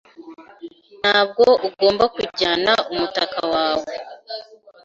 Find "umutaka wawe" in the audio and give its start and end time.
2.91-3.93